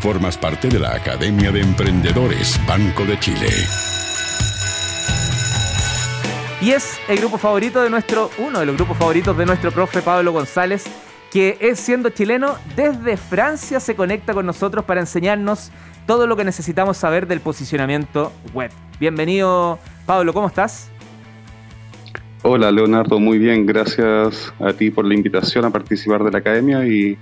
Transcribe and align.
Formas 0.00 0.38
parte 0.38 0.68
de 0.68 0.78
la 0.78 0.94
Academia 0.94 1.52
de 1.52 1.60
Emprendedores 1.60 2.58
Banco 2.66 3.04
de 3.04 3.18
Chile. 3.20 3.48
Y 6.62 6.70
es 6.70 6.98
el 7.06 7.18
grupo 7.18 7.36
favorito 7.36 7.82
de 7.82 7.90
nuestro, 7.90 8.30
uno 8.38 8.60
de 8.60 8.66
los 8.66 8.76
grupos 8.76 8.96
favoritos 8.96 9.36
de 9.36 9.44
nuestro 9.44 9.70
profe 9.72 10.00
Pablo 10.00 10.32
González, 10.32 10.86
que 11.30 11.58
es 11.60 11.80
siendo 11.80 12.08
chileno, 12.08 12.56
desde 12.76 13.18
Francia 13.18 13.78
se 13.78 13.94
conecta 13.94 14.32
con 14.32 14.46
nosotros 14.46 14.86
para 14.86 15.00
enseñarnos 15.00 15.70
todo 16.06 16.26
lo 16.26 16.34
que 16.34 16.44
necesitamos 16.44 16.96
saber 16.96 17.26
del 17.26 17.40
posicionamiento 17.40 18.32
web. 18.54 18.70
Bienvenido, 18.98 19.78
Pablo, 20.06 20.32
¿cómo 20.32 20.46
estás? 20.46 20.90
Hola, 22.40 22.72
Leonardo, 22.72 23.20
muy 23.20 23.38
bien. 23.38 23.66
Gracias 23.66 24.54
a 24.60 24.72
ti 24.72 24.90
por 24.90 25.04
la 25.04 25.12
invitación 25.12 25.66
a 25.66 25.70
participar 25.70 26.24
de 26.24 26.30
la 26.30 26.38
academia 26.38 26.86
y, 26.86 27.18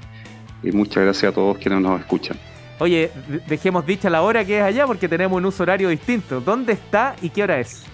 y 0.62 0.70
muchas 0.70 1.02
gracias 1.02 1.32
a 1.32 1.34
todos 1.34 1.58
quienes 1.58 1.80
nos 1.80 1.98
escuchan. 1.98 2.38
Oye, 2.80 3.10
dejemos 3.46 3.84
dicha 3.84 4.08
la 4.08 4.22
hora 4.22 4.44
que 4.44 4.58
es 4.58 4.64
allá 4.64 4.86
porque 4.86 5.08
tenemos 5.08 5.36
un 5.36 5.46
uso 5.46 5.62
horario 5.64 5.88
distinto. 5.88 6.40
¿Dónde 6.40 6.74
está 6.74 7.16
y 7.20 7.30
qué 7.30 7.42
hora 7.42 7.58
es? 7.58 7.84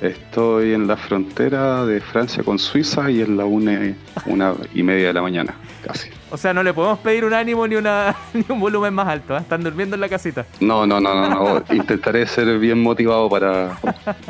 Estoy 0.00 0.74
en 0.74 0.86
la 0.86 0.96
frontera 0.96 1.84
de 1.84 2.00
Francia 2.00 2.44
con 2.44 2.58
Suiza 2.58 3.10
y 3.10 3.20
es 3.20 3.28
la 3.28 3.44
una, 3.44 3.94
una 4.26 4.54
y 4.72 4.84
media 4.84 5.08
de 5.08 5.12
la 5.12 5.22
mañana, 5.22 5.56
casi. 5.84 6.08
O 6.30 6.36
sea, 6.36 6.54
no 6.54 6.62
le 6.62 6.72
podemos 6.72 7.00
pedir 7.00 7.24
un 7.24 7.34
ánimo 7.34 7.66
ni, 7.66 7.74
una, 7.74 8.14
ni 8.32 8.44
un 8.48 8.60
volumen 8.60 8.94
más 8.94 9.08
alto. 9.08 9.36
¿eh? 9.36 9.40
Están 9.40 9.64
durmiendo 9.64 9.96
en 9.96 10.00
la 10.00 10.08
casita. 10.08 10.46
No, 10.60 10.86
no, 10.86 11.00
no, 11.00 11.14
no, 11.14 11.28
no. 11.28 11.64
Intentaré 11.74 12.26
ser 12.26 12.58
bien 12.60 12.80
motivado 12.80 13.28
para 13.28 13.76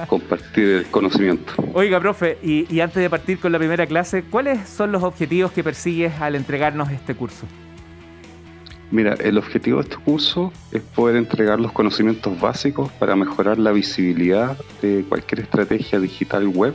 compartir 0.07 0.69
el 0.69 0.87
conocimiento. 0.87 1.53
Oiga, 1.75 2.01
profe, 2.01 2.39
y, 2.43 2.67
y 2.75 2.81
antes 2.81 3.03
de 3.03 3.11
partir 3.11 3.39
con 3.39 3.53
la 3.53 3.59
primera 3.59 3.87
clase, 3.87 4.23
¿cuáles 4.23 4.67
son 4.67 4.91
los 4.91 5.03
objetivos 5.03 5.53
que 5.53 5.63
persigues 5.63 6.19
al 6.19 6.35
entregarnos 6.35 6.91
este 6.91 7.15
curso? 7.15 7.47
Mira, 8.91 9.15
el 9.21 9.37
objetivo 9.37 9.83
de 9.83 9.89
este 9.91 10.03
curso 10.03 10.51
es 10.73 10.81
poder 10.81 11.17
entregar 11.17 11.61
los 11.61 11.73
conocimientos 11.73 12.41
básicos 12.41 12.91
para 12.93 13.17
mejorar 13.17 13.59
la 13.59 13.71
visibilidad 13.71 14.57
de 14.81 15.05
cualquier 15.07 15.41
estrategia 15.41 16.01
digital 16.01 16.49
web 16.49 16.75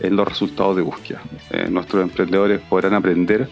en 0.00 0.16
los 0.16 0.26
resultados 0.26 0.74
de 0.76 0.82
búsqueda. 0.82 1.22
Eh, 1.50 1.68
nuestros 1.70 2.02
emprendedores 2.02 2.60
podrán 2.62 2.94
aprender 2.94 3.48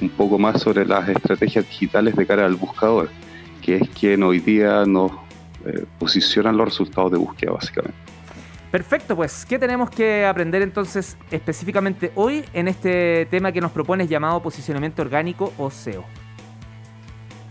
un 0.00 0.10
poco 0.10 0.38
más 0.38 0.60
sobre 0.60 0.84
las 0.84 1.08
estrategias 1.08 1.66
digitales 1.66 2.14
de 2.16 2.26
cara 2.26 2.44
al 2.44 2.54
buscador, 2.54 3.08
que 3.62 3.76
es 3.76 3.88
quien 3.90 4.22
hoy 4.22 4.40
día 4.40 4.84
nos 4.84 5.10
eh, 5.64 5.86
posiciona 5.98 6.52
los 6.52 6.68
resultados 6.68 7.12
de 7.12 7.18
búsqueda 7.18 7.52
básicamente. 7.52 7.98
Perfecto, 8.70 9.16
pues, 9.16 9.46
¿qué 9.46 9.58
tenemos 9.58 9.88
que 9.88 10.26
aprender 10.26 10.60
entonces 10.60 11.16
específicamente 11.30 12.12
hoy 12.14 12.44
en 12.52 12.68
este 12.68 13.26
tema 13.30 13.50
que 13.50 13.62
nos 13.62 13.72
propones 13.72 14.10
llamado 14.10 14.42
posicionamiento 14.42 15.00
orgánico 15.00 15.54
o 15.56 15.70
SEO? 15.70 16.04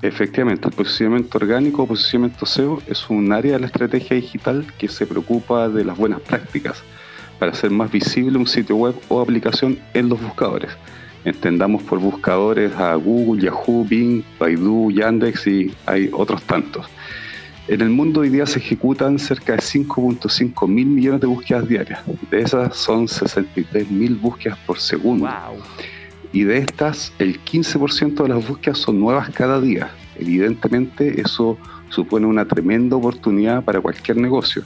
Efectivamente, 0.02 0.68
el 0.68 0.76
posicionamiento 0.76 1.40
orgánico 1.40 1.84
o 1.84 1.88
posicionamiento 1.88 2.46
SEO 2.46 2.82
es 2.86 3.10
un 3.10 3.32
área 3.32 3.54
de 3.54 3.60
la 3.62 3.66
estrategia 3.66 4.16
digital 4.16 4.66
que 4.78 4.88
se 4.88 5.08
preocupa 5.08 5.70
de 5.70 5.84
las 5.84 5.98
buenas 5.98 6.22
prácticas 6.22 6.84
para 7.40 7.52
hacer 7.52 7.72
más 7.72 7.92
visible 7.92 8.38
un 8.38 8.46
sitio 8.46 8.76
web 8.76 8.96
o 9.10 9.22
aplicación 9.22 9.80
en 9.96 10.10
los 10.10 10.22
buscadores. 10.22 10.70
Entendamos 11.26 11.82
por 11.82 12.00
buscadores 12.00 12.76
a 12.76 12.94
Google, 12.94 13.42
Yahoo, 13.42 13.86
Bing, 13.86 14.24
Baidu, 14.40 14.92
Yandex 14.92 15.48
y 15.48 15.74
hay 15.88 16.10
otros 16.14 16.44
tantos. 16.44 16.88
En 17.68 17.82
el 17.82 17.90
mundo 17.90 18.22
hoy 18.22 18.30
día 18.30 18.46
se 18.46 18.60
ejecutan 18.60 19.18
cerca 19.18 19.54
de 19.54 19.60
5.5 19.60 20.68
mil 20.68 20.86
millones 20.86 21.22
de 21.22 21.28
búsquedas 21.28 21.68
diarias. 21.68 22.00
De 22.30 22.40
esas 22.40 22.78
son 22.78 23.08
63 23.08 23.90
mil 23.90 24.16
búsquedas 24.16 24.58
por 24.60 24.80
segundo. 24.80 25.26
Wow 25.26 25.64
y 26.34 26.44
de 26.44 26.58
estas 26.60 27.14
el 27.20 27.44
15% 27.44 28.24
de 28.24 28.30
las 28.30 28.48
búsquedas 28.48 28.80
son 28.80 29.00
nuevas 29.00 29.30
cada 29.30 29.60
día. 29.62 29.90
Evidentemente 30.18 31.22
eso 31.22 31.58
supone 31.90 32.26
una 32.26 32.46
tremenda 32.46 32.96
oportunidad 32.96 33.64
para 33.64 33.80
cualquier 33.80 34.18
negocio. 34.18 34.64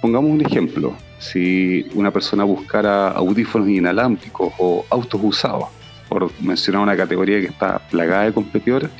Pongamos 0.00 0.30
un 0.30 0.40
ejemplo, 0.40 0.94
si 1.18 1.86
una 1.94 2.10
persona 2.10 2.44
buscara 2.44 3.10
audífonos 3.10 3.68
inalámbricos 3.68 4.52
o 4.58 4.84
autos 4.90 5.20
usados, 5.22 5.68
por 6.08 6.30
mencionar 6.40 6.82
una 6.82 6.96
categoría 6.96 7.40
que 7.40 7.46
está 7.46 7.78
plagada 7.90 8.24
de 8.24 8.32
competidores, 8.32 8.90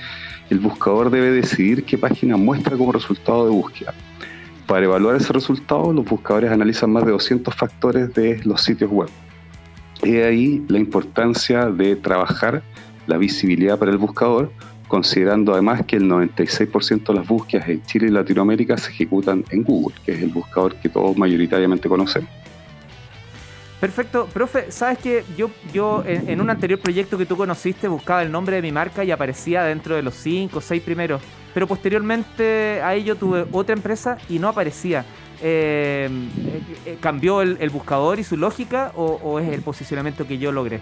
el 0.51 0.59
buscador 0.59 1.11
debe 1.11 1.31
decidir 1.31 1.85
qué 1.85 1.97
página 1.97 2.37
muestra 2.37 2.77
como 2.77 2.93
resultado 2.93 3.47
de 3.47 3.51
búsqueda. 3.51 3.95
Para 4.67 4.85
evaluar 4.85 5.17
ese 5.17 5.33
resultado, 5.33 5.93
los 5.93 6.05
buscadores 6.05 6.51
analizan 6.53 6.93
más 6.93 7.05
de 7.05 7.13
200 7.13 7.55
factores 7.55 8.15
de 8.15 8.41
los 8.45 8.63
sitios 8.63 8.91
web 8.91 9.09
y 10.03 10.17
ahí 10.17 10.65
la 10.69 10.79
importancia 10.79 11.67
de 11.67 11.97
trabajar 11.97 12.63
la 13.07 13.19
visibilidad 13.19 13.79
para 13.79 13.91
el 13.91 13.99
buscador, 13.99 14.51
considerando 14.89 15.53
además 15.53 15.85
que 15.87 15.97
el 15.97 16.05
96% 16.05 17.07
de 17.07 17.15
las 17.15 17.27
búsquedas 17.27 17.69
en 17.69 17.83
Chile 17.85 18.07
y 18.09 18.11
Latinoamérica 18.11 18.77
se 18.77 18.91
ejecutan 18.91 19.45
en 19.51 19.63
Google, 19.63 19.97
que 20.05 20.13
es 20.13 20.23
el 20.23 20.31
buscador 20.31 20.75
que 20.77 20.89
todos 20.89 21.17
mayoritariamente 21.17 21.89
conocemos. 21.89 22.31
Perfecto, 23.81 24.27
profe, 24.27 24.71
sabes 24.71 24.99
que 24.99 25.25
yo, 25.39 25.51
yo 25.73 26.05
en, 26.07 26.39
un 26.39 26.51
anterior 26.51 26.79
proyecto 26.79 27.17
que 27.17 27.25
tú 27.25 27.35
conociste 27.35 27.89
buscaba 27.89 28.23
el 28.23 28.31
nombre 28.31 28.57
de 28.57 28.63
mi 28.63 28.73
marca 28.73 29.05
y 29.05 29.11
aparecía 29.11 29.63
dentro 29.63 29.97
de 29.97 30.03
los 30.03 30.17
5 30.17 30.59
o 30.59 30.61
6 30.61 30.83
primeros, 30.83 31.23
pero 31.55 31.67
posteriormente 31.67 32.83
a 32.83 32.95
ello 32.95 33.17
tuve 33.17 33.47
otra 33.53 33.75
empresa 33.75 34.19
y 34.29 34.39
no 34.39 34.49
aparecía. 34.49 35.07
Eh, 35.43 36.09
eh, 36.85 36.99
¿Cambió 37.01 37.41
el, 37.41 37.71
buscador 37.71 38.19
y 38.19 38.25
su 38.25 38.37
lógica 38.37 38.93
o, 38.95 39.41
es 39.41 39.49
el 39.53 39.63
posicionamiento 39.63 40.27
que 40.27 40.39
yo 40.39 40.53
logré? 40.53 40.81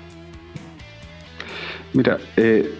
Mira, 1.93 2.19
eh, 2.37 2.71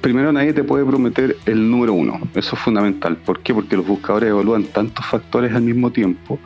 primero 0.00 0.32
nadie 0.32 0.52
te 0.52 0.64
puede 0.64 0.84
prometer 0.84 1.36
el 1.46 1.70
número 1.70 1.92
uno, 1.92 2.20
eso 2.34 2.56
es 2.56 2.62
fundamental. 2.62 3.16
¿Por 3.16 3.40
qué? 3.40 3.52
Porque 3.52 3.76
los 3.76 3.86
buscadores 3.86 4.30
evalúan 4.30 4.64
tantos 4.64 5.04
factores 5.06 5.52
al 5.54 5.62
mismo 5.62 5.90
tiempo 5.90 6.38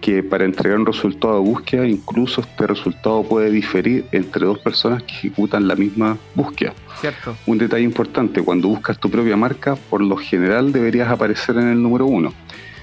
que 0.00 0.22
para 0.22 0.44
entregar 0.44 0.78
un 0.78 0.86
resultado 0.86 1.34
de 1.34 1.40
búsqueda 1.40 1.86
incluso 1.86 2.40
este 2.40 2.66
resultado 2.66 3.22
puede 3.22 3.50
diferir 3.50 4.06
entre 4.12 4.46
dos 4.46 4.58
personas 4.58 5.02
que 5.02 5.12
ejecutan 5.12 5.68
la 5.68 5.76
misma 5.76 6.16
búsqueda. 6.34 6.72
Cierto. 7.00 7.36
Un 7.46 7.58
detalle 7.58 7.84
importante, 7.84 8.42
cuando 8.42 8.68
buscas 8.68 8.98
tu 8.98 9.10
propia 9.10 9.36
marca, 9.36 9.76
por 9.76 10.00
lo 10.00 10.16
general 10.16 10.72
deberías 10.72 11.10
aparecer 11.10 11.56
en 11.56 11.68
el 11.68 11.82
número 11.82 12.06
uno. 12.06 12.32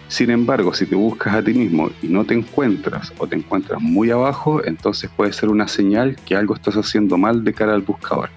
Sin 0.07 0.29
embargo, 0.29 0.73
si 0.73 0.85
te 0.85 0.95
buscas 0.95 1.35
a 1.35 1.44
ti 1.44 1.53
mismo 1.53 1.90
y 2.01 2.07
no 2.07 2.23
te 2.23 2.34
encuentras 2.34 3.13
o 3.18 3.28
te 3.28 3.35
encuentras 3.35 3.81
muy 3.81 4.09
abajo, 4.09 4.66
entonces 4.66 5.09
puede 5.16 5.34
ser 5.34 5.50
una 5.50 5.68
señal 5.68 6.16
que 6.25 6.35
algo 6.35 6.56
estás 6.56 6.75
haciendo 6.75 7.18
mal 7.18 7.44
de 7.44 7.53
cara 7.53 7.73
al 7.73 7.81
buscador. 7.81 8.29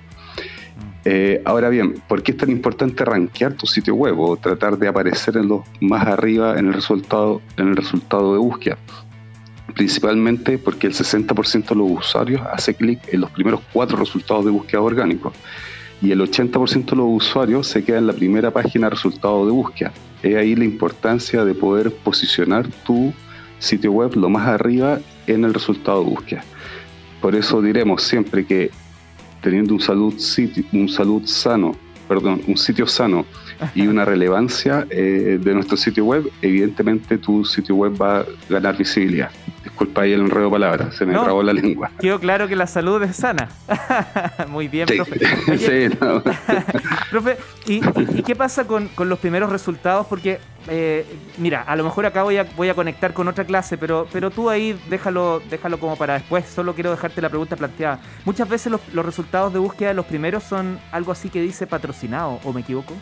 Eh, 1.05 1.41
ahora 1.45 1.69
bien, 1.69 1.95
¿por 2.09 2.23
qué 2.23 2.33
es 2.33 2.37
tan 2.37 2.51
importante 2.51 3.05
rankear 3.05 3.55
tu 3.55 3.67
sitio 3.67 3.95
web 3.95 4.19
o 4.19 4.37
tratar 4.37 4.79
de 4.79 4.89
aparecer 4.89 5.37
en 5.37 5.49
los 5.49 5.63
más 5.81 6.07
arriba 6.07 6.59
en 6.59 6.67
el 6.67 6.75
resultado, 6.75 7.41
en 7.57 7.69
el 7.69 7.77
resultado 7.77 8.33
de 8.33 8.39
búsqueda? 8.39 8.77
Principalmente 9.75 10.59
porque 10.59 10.89
el 10.89 10.93
60% 10.93 11.69
de 11.69 11.75
los 11.77 11.91
usuarios 11.91 12.43
hace 12.53 12.75
clic 12.75 13.01
en 13.13 13.21
los 13.21 13.31
primeros 13.31 13.61
cuatro 13.73 13.97
resultados 13.97 14.45
de 14.45 14.51
búsqueda 14.51 14.81
orgánicos 14.81 15.33
y 16.03 16.13
el 16.13 16.21
80% 16.21 16.91
de 16.91 16.97
los 16.97 17.07
usuarios 17.09 17.67
se 17.67 17.85
queda 17.85 17.99
en 17.99 18.07
la 18.07 18.13
primera 18.13 18.51
página 18.51 18.87
de 18.87 18.91
resultados 18.91 19.47
de 19.47 19.53
búsqueda. 19.53 19.93
Es 20.23 20.37
ahí 20.37 20.55
la 20.55 20.65
importancia 20.65 21.45
de 21.45 21.55
poder 21.55 21.93
posicionar 21.93 22.67
tu 22.87 23.13
sitio 23.59 23.93
web 23.93 24.17
lo 24.17 24.31
más 24.31 24.49
arriba 24.49 24.99
en 25.27 25.45
el 25.45 25.53
resultado 25.53 26.03
de 26.03 26.11
búsqueda. 26.11 26.45
Por 27.21 27.35
eso 27.35 27.61
diremos 27.61 28.03
siempre 28.03 28.47
que 28.47 28.71
teniendo 29.43 29.75
un 29.75 29.81
salud, 29.81 30.19
sitio, 30.19 30.65
un 30.73 30.89
salud 30.89 31.23
sano, 31.27 31.75
perdón, 32.11 32.43
un 32.49 32.57
sitio 32.57 32.89
sano 32.89 33.25
y 33.73 33.87
una 33.87 34.05
relevancia 34.05 34.85
eh, 34.91 35.39
de 35.41 35.55
nuestro 35.55 35.77
sitio 35.77 36.05
web, 36.05 36.29
evidentemente 36.43 37.19
tu 37.19 37.45
sitio 37.45 37.77
web 37.77 37.93
va 38.03 38.19
a 38.19 38.25
ganar 38.49 38.77
visibilidad. 38.77 39.31
Disculpa 39.63 40.03
ahí 40.03 40.13
el 40.13 40.23
enredo 40.23 40.47
de 40.47 40.51
palabras, 40.51 40.97
se 40.97 41.07
me 41.07 41.13
trabó 41.13 41.41
la 41.45 41.53
lengua. 41.53 41.89
Quedó 42.01 42.19
claro 42.19 42.49
que 42.49 42.57
la 42.57 42.67
salud 42.67 43.01
es 43.05 43.15
sana. 43.15 43.49
Muy 44.49 44.67
bien, 44.67 44.89
profe. 44.89 45.21
sí, 45.57 45.97
profe, 47.13 47.37
¿y, 47.67 48.23
qué 48.25 48.35
pasa 48.35 48.67
con, 48.67 48.91
los 48.99 49.19
primeros 49.21 49.49
resultados? 49.53 50.05
Porque, 50.09 50.41
eh, 50.69 51.07
mira, 51.39 51.63
a 51.63 51.75
lo 51.77 51.85
mejor 51.85 52.07
acá 52.07 52.23
voy 52.23 52.37
a, 52.37 52.45
voy 52.57 52.69
a 52.69 52.75
conectar 52.75 53.13
con 53.13 53.29
otra 53.29 53.45
clase, 53.45 53.79
pero, 53.79 54.07
pero 54.13 54.31
tú 54.31 54.51
ahí 54.51 54.79
déjalo, 54.89 55.41
déjalo 55.51 55.79
como 55.79 55.97
para 55.97 56.15
después. 56.15 56.47
Solo 56.47 56.75
quiero 56.75 56.91
dejarte 56.91 57.21
la 57.23 57.29
pregunta 57.29 57.57
planteada. 57.57 58.01
Muchas 58.25 58.49
veces 58.49 58.73
los, 58.73 59.07
resultados 59.07 59.53
de 59.53 59.59
búsqueda 59.59 59.95
los 59.95 60.07
primeros 60.07 60.45
son 60.45 60.79
algo 60.93 61.13
así 61.13 61.29
que 61.31 61.41
dice 61.41 61.67
patrocinado, 61.67 62.39
¿o 62.45 62.53
me 62.53 62.61
equivoco? 62.61 62.95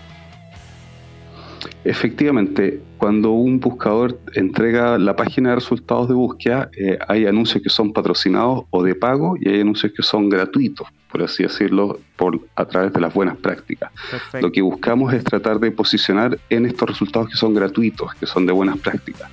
Efectivamente, 1.85 2.81
cuando 2.99 3.33
un 3.33 3.59
buscador 3.59 4.21
entrega 4.35 4.97
la 4.99 5.17
página 5.17 5.51
de 5.51 5.55
resultados 5.57 6.09
de 6.09 6.15
búsqueda, 6.15 6.71
eh, 6.77 6.99
hay 7.09 7.27
anuncios 7.27 7.63
que 7.63 7.71
son 7.71 7.93
patrocinados 7.93 8.65
o 8.71 8.83
de 8.83 8.95
pago 8.95 9.37
y 9.41 9.49
hay 9.49 9.61
anuncios 9.61 9.93
que 9.97 10.03
son 10.03 10.29
gratuitos, 10.29 10.87
por 11.19 11.25
así 11.25 11.43
decirlo, 11.43 11.99
por, 12.15 12.41
a 12.55 12.65
través 12.65 12.93
de 12.93 13.01
las 13.01 13.13
buenas 13.13 13.37
prácticas. 13.37 13.91
Lo 14.41 14.53
que 14.53 14.63
buscamos 14.63 15.13
es 15.13 15.25
tratar 15.25 15.59
de 15.59 15.73
posicionar 15.73 16.39
en 16.49 16.65
estos 16.65 16.89
resultados 16.89 17.29
que 17.29 17.37
son 17.37 17.55
gratuitos, 17.55 18.15
que 18.15 18.27
son 18.27 18.47
de 18.47 18.53
buenas 18.53 18.79
prácticas. 18.79 19.29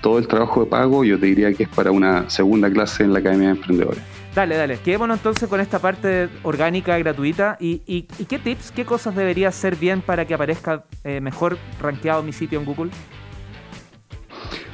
Todo 0.00 0.18
el 0.18 0.26
trabajo 0.26 0.64
de 0.64 0.70
pago 0.70 1.04
yo 1.04 1.18
te 1.18 1.26
diría 1.26 1.52
que 1.52 1.64
es 1.64 1.68
para 1.68 1.90
una 1.90 2.30
segunda 2.30 2.70
clase 2.70 3.04
en 3.04 3.12
la 3.12 3.18
Academia 3.18 3.48
de 3.48 3.54
Emprendedores. 3.54 4.02
Dale, 4.34 4.56
dale. 4.56 4.78
Quedémonos 4.78 5.18
entonces 5.18 5.46
con 5.46 5.60
esta 5.60 5.78
parte 5.78 6.30
orgánica, 6.42 6.96
gratuita. 6.96 7.58
¿Y, 7.60 7.82
y, 7.86 8.02
qué 8.24 8.38
tips, 8.38 8.70
qué 8.70 8.86
cosas 8.86 9.14
debería 9.14 9.48
hacer 9.48 9.76
bien 9.76 10.00
para 10.00 10.24
que 10.24 10.32
aparezca 10.32 10.84
eh, 11.04 11.20
mejor 11.20 11.58
rankeado 11.82 12.22
mi 12.22 12.32
sitio 12.32 12.58
en 12.58 12.64
Google? 12.64 12.90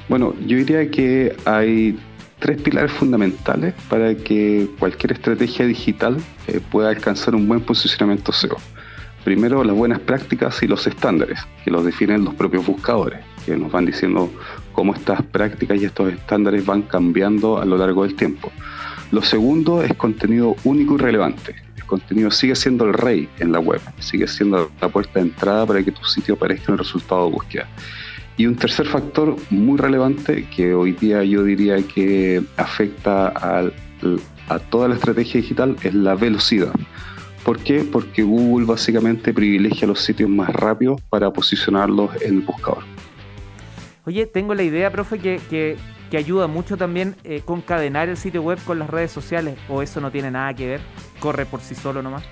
Bueno, 0.09 0.35
yo 0.47 0.59
diría 0.59 0.89
que 0.91 1.35
hay 1.45 1.99
tres 2.43 2.61
pilares 2.61 2.91
fundamentales 2.91 3.73
para 3.89 4.17
que 4.17 4.69
cualquier 4.81 5.13
estrategia 5.13 5.65
digital 5.65 6.17
eh, 6.49 6.61
pueda 6.73 6.89
alcanzar 6.89 7.37
un 7.37 7.47
buen 7.47 7.61
posicionamiento 7.61 8.33
SEO. 8.33 8.57
Primero, 9.23 9.63
las 9.63 9.77
buenas 9.77 10.01
prácticas 10.01 10.61
y 10.65 10.67
los 10.67 10.85
estándares, 10.89 11.39
que 11.65 11.71
los 11.71 11.85
definen 11.85 12.25
los 12.25 12.35
propios 12.35 12.67
buscadores, 12.67 13.21
que 13.47 13.57
nos 13.57 13.71
van 13.71 13.87
diciendo 13.87 14.29
cómo 14.73 14.93
estas 14.93 15.23
prácticas 15.23 15.81
y 15.81 15.85
estos 15.85 16.13
estándares 16.13 16.67
van 16.67 16.83
cambiando 16.83 17.59
a 17.59 17.65
lo 17.65 17.77
largo 17.77 18.03
del 18.03 18.17
tiempo. 18.17 18.51
Lo 19.13 19.23
segundo 19.23 19.85
es 19.85 19.95
contenido 19.95 20.57
único 20.65 20.97
y 20.97 20.99
relevante. 20.99 21.55
El 21.77 21.85
contenido 21.85 22.33
sigue 22.33 22.57
siendo 22.57 22.87
el 22.87 22.95
rey 22.95 23.29
en 23.39 23.53
la 23.53 23.61
web, 23.61 23.81
sigue 24.01 24.27
siendo 24.27 24.73
la 24.81 24.89
puerta 24.89 25.21
de 25.21 25.27
entrada 25.27 25.65
para 25.65 25.81
que 25.85 25.93
tu 25.93 26.05
sitio 26.05 26.35
aparezca 26.35 26.65
en 26.69 26.73
el 26.73 26.79
resultado 26.79 27.27
de 27.27 27.33
búsqueda. 27.33 27.69
Y 28.37 28.47
un 28.47 28.57
tercer 28.57 28.87
factor 28.87 29.37
muy 29.51 29.79
relevante 29.79 30.49
que 30.55 30.75
hoy 30.75 30.93
día 30.93 31.23
yo 31.23 31.45
diría 31.45 31.77
que 31.83 32.43
afecta 32.57 33.29
a, 33.29 33.71
a 34.49 34.59
toda 34.59 34.89
la 34.89 34.95
estrategia 34.95 35.41
digital 35.41 35.77
es 35.83 35.95
la 35.95 36.15
velocidad. 36.15 36.73
¿Por 37.45 37.59
qué? 37.59 37.85
Porque 37.85 38.23
Google 38.23 38.67
básicamente 38.67 39.35
privilegia 39.35 39.87
los 39.87 40.01
sitios 40.01 40.31
más 40.31 40.51
rápidos 40.51 41.01
para 41.11 41.33
posicionarlos 41.33 42.11
en 42.23 42.37
el 42.37 42.41
buscador. 42.43 42.85
Oye, 44.05 44.27
tengo 44.27 44.55
la 44.55 44.63
idea, 44.63 44.91
profe, 44.91 45.19
que, 45.19 45.41
que, 45.49 45.77
ayuda 46.17 46.47
mucho 46.47 46.77
también 46.77 47.17
eh, 47.25 47.41
concadenar 47.43 48.11
el 48.11 48.19
sitio 48.19 48.43
web 48.43 48.59
con 48.65 48.79
las 48.79 48.91
redes 48.91 49.11
sociales, 49.11 49.57
o 49.69 49.81
eso 49.81 50.01
no 50.01 50.11
tiene 50.11 50.31
nada 50.31 50.53
que 50.55 50.67
ver, 50.67 50.81
corre 51.21 51.47
por 51.47 51.61
sí 51.61 51.75
solo 51.75 52.03
nomás. 52.03 52.23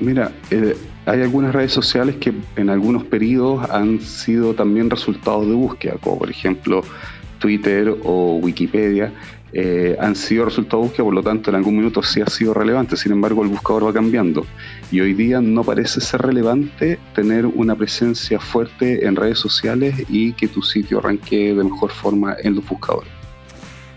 Mira, 0.00 0.30
eh, 0.50 0.76
hay 1.06 1.22
algunas 1.22 1.52
redes 1.52 1.72
sociales 1.72 2.16
que 2.16 2.32
en 2.56 2.70
algunos 2.70 3.04
periodos 3.04 3.68
han 3.70 4.00
sido 4.00 4.54
también 4.54 4.90
resultados 4.90 5.46
de 5.46 5.54
búsqueda, 5.54 5.96
como 6.00 6.18
por 6.18 6.30
ejemplo 6.30 6.84
Twitter 7.38 7.96
o 8.04 8.36
Wikipedia, 8.36 9.12
eh, 9.52 9.96
han 9.98 10.14
sido 10.14 10.44
resultados 10.44 10.82
de 10.82 10.88
búsqueda, 10.88 11.04
por 11.04 11.14
lo 11.14 11.22
tanto 11.22 11.50
en 11.50 11.56
algún 11.56 11.76
minuto 11.76 12.02
sí 12.02 12.20
ha 12.20 12.26
sido 12.26 12.52
relevante, 12.52 12.96
sin 12.96 13.12
embargo 13.12 13.42
el 13.42 13.48
buscador 13.48 13.86
va 13.86 13.92
cambiando 13.92 14.44
y 14.90 15.00
hoy 15.00 15.14
día 15.14 15.40
no 15.40 15.64
parece 15.64 16.00
ser 16.00 16.20
relevante 16.22 16.98
tener 17.14 17.46
una 17.46 17.74
presencia 17.74 18.38
fuerte 18.38 19.06
en 19.06 19.16
redes 19.16 19.38
sociales 19.38 20.04
y 20.08 20.34
que 20.34 20.48
tu 20.48 20.62
sitio 20.62 20.98
arranque 20.98 21.54
de 21.54 21.64
mejor 21.64 21.90
forma 21.90 22.36
en 22.42 22.56
los 22.56 22.68
buscadores. 22.68 23.10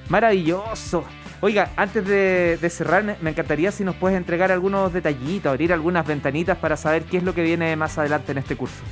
Maravilloso. 0.08 1.04
Oiga, 1.44 1.72
antes 1.76 2.06
de, 2.06 2.70
cerrar, 2.70 3.04
me, 3.20 3.32
encantaría 3.32 3.72
si 3.72 3.84
nos 3.84 3.96
puedes 3.96 4.16
entregar 4.16 4.52
algunos 4.52 4.94
detallitos, 4.94 5.50
abrir 5.50 5.74
algunas 5.74 6.06
ventanitas 6.06 6.56
para 6.56 6.78
saber 6.78 7.04
qué 7.04 7.18
es 7.18 7.24
lo 7.24 7.34
que 7.34 7.42
viene 7.42 7.76
más 7.76 7.98
adelante 7.98 8.32
en 8.32 8.38
este 8.38 8.56
curso. 8.56 8.84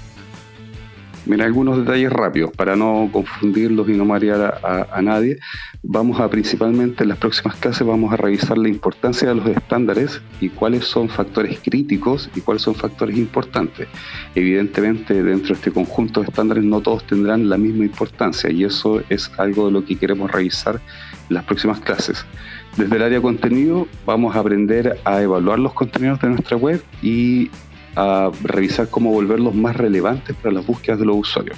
Mira, 1.30 1.46
algunos 1.46 1.78
detalles 1.78 2.12
rápidos 2.12 2.52
para 2.54 2.76
no 2.76 3.08
confundirlos 3.12 3.88
y 3.88 3.92
no 3.92 4.04
marear 4.04 4.60
a, 4.64 5.00
nadie. 5.04 5.38
Vamos 5.84 6.20
a 6.20 6.28
principalmente 6.28 7.04
en 7.04 7.10
las 7.10 7.20
próximas 7.20 7.56
clases 7.58 7.86
vamos 7.86 8.12
a 8.12 8.18
revisar 8.18 8.58
la 8.58 8.68
importancia 8.68 9.28
de 9.28 9.36
los 9.36 9.46
estándares 9.46 10.24
y 10.42 10.50
cuáles 10.50 10.86
son 10.86 11.08
factores 11.08 11.60
críticos 11.60 12.32
y 12.34 12.42
cuáles 12.42 12.64
son 12.64 12.74
factores 12.74 13.16
importantes. 13.16 13.88
Evidentemente, 14.34 15.22
dentro 15.22 15.50
de 15.50 15.54
este 15.54 15.70
conjunto 15.70 16.22
de 16.22 16.30
estándares 16.30 16.64
no 16.64 16.82
todos 16.82 17.06
tendrán 17.06 17.48
la 17.48 17.60
misma 17.60 17.86
importancia 17.86 18.50
y 18.50 18.64
eso 18.64 19.04
es 19.08 19.30
algo 19.38 19.68
de 19.68 19.74
lo 19.74 19.86
que 19.86 19.98
queremos 19.98 20.32
revisar 20.32 20.82
en 21.30 21.36
las 21.36 21.44
próximas 21.44 21.80
clases. 21.80 22.26
Desde 22.76 22.96
el 22.96 23.04
área 23.04 23.22
contenido 23.22 23.88
vamos 24.04 24.36
a 24.36 24.40
aprender 24.40 24.98
a 25.06 25.22
evaluar 25.22 25.60
los 25.60 25.74
contenidos 25.74 26.20
de 26.22 26.30
nuestra 26.30 26.58
web 26.58 26.84
y 27.04 27.52
a 27.96 28.32
revisar 28.44 28.90
cómo 28.90 29.12
volverlos 29.12 29.56
más 29.56 29.76
relevantes 29.76 30.36
para 30.36 30.54
las 30.54 30.66
búsquedas 30.66 31.00
de 31.00 31.06
los 31.06 31.18
usuarios. 31.18 31.58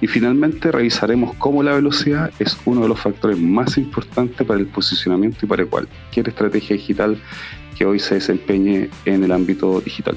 Y 0.00 0.06
finalmente 0.06 0.70
revisaremos 0.70 1.34
cómo 1.36 1.62
la 1.62 1.72
velocidad 1.72 2.30
es 2.38 2.56
uno 2.64 2.82
de 2.82 2.88
los 2.88 3.00
factores 3.00 3.38
más 3.38 3.76
importantes 3.78 4.46
para 4.46 4.60
el 4.60 4.66
posicionamiento 4.66 5.38
y 5.42 5.48
para 5.48 5.66
cualquier 5.66 6.28
estrategia 6.28 6.76
digital 6.76 7.20
que 7.76 7.84
hoy 7.84 7.98
se 7.98 8.14
desempeñe 8.14 8.90
en 9.04 9.24
el 9.24 9.32
ámbito 9.32 9.80
digital. 9.80 10.16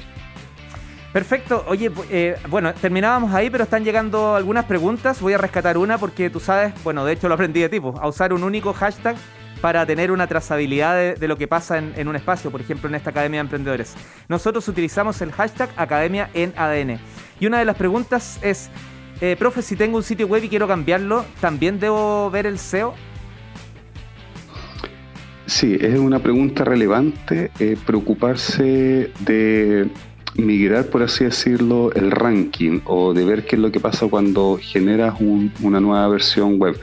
Perfecto. 1.12 1.64
Oye, 1.68 1.90
eh, 2.10 2.36
bueno, 2.48 2.72
terminábamos 2.74 3.34
ahí, 3.34 3.50
pero 3.50 3.64
están 3.64 3.84
llegando 3.84 4.34
algunas 4.34 4.64
preguntas. 4.64 5.20
Voy 5.20 5.34
a 5.34 5.38
rescatar 5.38 5.76
una 5.76 5.98
porque 5.98 6.30
tú 6.30 6.40
sabes, 6.40 6.72
bueno, 6.82 7.04
de 7.04 7.12
hecho 7.12 7.28
lo 7.28 7.34
aprendí 7.34 7.60
de 7.60 7.68
tipo, 7.68 7.94
a 8.00 8.08
usar 8.08 8.32
un 8.32 8.42
único 8.44 8.72
hashtag 8.72 9.16
para 9.62 9.86
tener 9.86 10.10
una 10.10 10.26
trazabilidad 10.26 11.14
de, 11.14 11.28
lo 11.28 11.38
que 11.38 11.46
pasa 11.46 11.78
en, 11.78 12.08
un 12.08 12.16
espacio, 12.16 12.50
por 12.50 12.60
ejemplo 12.60 12.88
en 12.88 12.96
esta 12.96 13.10
Academia 13.10 13.38
de 13.38 13.42
Emprendedores. 13.42 13.94
Nosotros 14.28 14.66
utilizamos 14.66 15.22
el 15.22 15.30
hashtag 15.30 15.70
Academia 15.76 16.28
en 16.34 16.52
ADN. 16.56 16.98
Y 17.38 17.46
una 17.46 17.60
de 17.60 17.64
las 17.64 17.76
preguntas 17.76 18.40
es, 18.42 18.70
eh, 19.20 19.36
profe, 19.38 19.62
si 19.62 19.76
tengo 19.76 19.96
un 19.96 20.02
sitio 20.02 20.26
web 20.26 20.42
y 20.42 20.48
quiero 20.48 20.66
cambiarlo, 20.66 21.24
¿también 21.40 21.78
debo 21.78 22.28
ver 22.28 22.46
el 22.46 22.58
SEO? 22.58 22.94
Sí, 25.46 25.78
es 25.80 25.96
una 25.96 26.18
pregunta 26.18 26.64
relevante 26.64 27.52
eh, 27.60 27.76
preocuparse 27.86 29.12
de 29.20 29.88
migrar, 30.34 30.86
por 30.86 31.04
así 31.04 31.24
decirlo, 31.24 31.92
el 31.92 32.10
ranking 32.10 32.80
o 32.84 33.14
de 33.14 33.24
ver 33.24 33.44
qué 33.44 33.54
es 33.54 33.62
lo 33.62 33.70
que 33.70 33.78
pasa 33.78 34.08
cuando 34.08 34.58
generas 34.60 35.14
una 35.20 35.78
nueva 35.78 36.08
versión 36.08 36.58
web. 36.58 36.76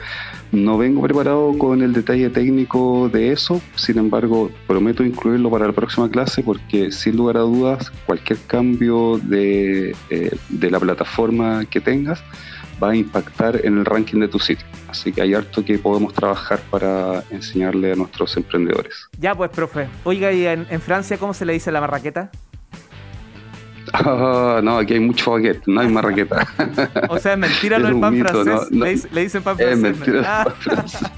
No 0.52 0.78
vengo 0.78 1.02
preparado 1.02 1.56
con 1.56 1.80
el 1.82 1.92
detalle 1.92 2.28
técnico 2.30 3.08
de 3.08 3.30
eso, 3.30 3.60
sin 3.76 3.98
embargo, 3.98 4.50
prometo 4.66 5.04
incluirlo 5.04 5.50
para 5.50 5.66
la 5.66 5.72
próxima 5.72 6.10
clase 6.10 6.42
porque 6.42 6.90
sin 6.90 7.16
lugar 7.16 7.36
a 7.36 7.40
dudas, 7.40 7.92
cualquier 8.06 8.38
cambio 8.46 9.18
de, 9.22 9.94
eh, 10.10 10.36
de 10.48 10.70
la 10.70 10.80
plataforma 10.80 11.64
que 11.66 11.80
tengas 11.80 12.22
va 12.82 12.90
a 12.90 12.96
impactar 12.96 13.60
en 13.64 13.78
el 13.78 13.84
ranking 13.84 14.20
de 14.20 14.28
tu 14.28 14.38
sitio. 14.38 14.66
Así 14.88 15.12
que 15.12 15.22
hay 15.22 15.34
harto 15.34 15.64
que 15.64 15.78
podemos 15.78 16.14
trabajar 16.14 16.60
para 16.70 17.22
enseñarle 17.30 17.92
a 17.92 17.94
nuestros 17.94 18.36
emprendedores. 18.36 19.08
Ya 19.18 19.34
pues, 19.34 19.50
profe. 19.50 19.86
Oiga, 20.04 20.32
¿y 20.32 20.46
en, 20.46 20.66
en 20.68 20.80
Francia 20.80 21.18
cómo 21.18 21.34
se 21.34 21.44
le 21.44 21.52
dice 21.52 21.70
la 21.70 21.80
marraqueta? 21.80 22.30
Oh, 24.04 24.60
no, 24.62 24.78
aquí 24.78 24.94
hay 24.94 25.00
mucho 25.00 25.32
baguette, 25.32 25.66
no 25.66 25.80
hay 25.80 25.88
marraqueta. 25.88 26.46
O 27.08 27.18
sea, 27.18 27.32
es 27.32 27.38
mentira 27.38 27.78
lo 27.78 27.88
del 27.88 28.00
pan 28.00 28.18
francés. 28.18 29.06
le, 29.10 29.22
dicen 29.22 29.42
pan 29.42 29.56
francés. 29.56 29.76
Es 29.76 29.82
mentira 29.82 30.44
pan 30.44 30.54
francés. 30.58 31.08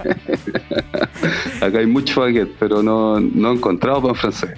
Acá 1.61 1.79
hay 1.79 1.87
mucho 1.87 2.21
baguette, 2.23 2.55
pero 2.59 2.83
no, 2.83 3.21
no 3.21 3.51
he 3.51 3.55
encontrado 3.55 4.03
pan 4.03 4.15
francés. 4.15 4.51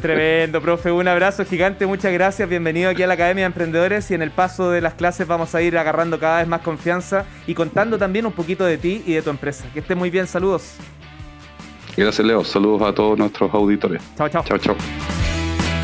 Tremendo, 0.00 0.60
profe. 0.60 0.90
Un 0.90 1.08
abrazo 1.08 1.44
gigante, 1.44 1.86
muchas 1.86 2.12
gracias. 2.12 2.48
Bienvenido 2.48 2.90
aquí 2.90 3.02
a 3.02 3.06
la 3.06 3.14
Academia 3.14 3.42
de 3.42 3.46
Emprendedores 3.46 4.10
y 4.10 4.14
en 4.14 4.22
el 4.22 4.30
paso 4.30 4.70
de 4.70 4.80
las 4.80 4.94
clases 4.94 5.26
vamos 5.26 5.54
a 5.54 5.62
ir 5.62 5.76
agarrando 5.78 6.18
cada 6.18 6.38
vez 6.38 6.48
más 6.48 6.60
confianza 6.60 7.26
y 7.46 7.54
contando 7.54 7.98
también 7.98 8.26
un 8.26 8.32
poquito 8.32 8.64
de 8.64 8.78
ti 8.78 9.02
y 9.06 9.14
de 9.14 9.22
tu 9.22 9.30
empresa. 9.30 9.64
Que 9.72 9.80
esté 9.80 9.94
muy 9.94 10.10
bien, 10.10 10.26
saludos. 10.26 10.76
Gracias, 11.96 12.26
Leo. 12.26 12.44
Saludos 12.44 12.82
a 12.82 12.92
todos 12.92 13.18
nuestros 13.18 13.52
auditores. 13.54 14.02
Chao, 14.16 14.28
chao. 14.28 14.44
Chao, 14.44 14.58
chao. 14.58 14.76